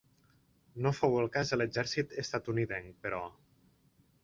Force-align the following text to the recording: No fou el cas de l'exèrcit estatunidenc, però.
No 0.85 0.91
fou 0.99 1.17
el 1.23 1.29
cas 1.35 1.51
de 1.51 1.59
l'exèrcit 1.61 2.17
estatunidenc, 2.23 2.91
però. 3.07 3.23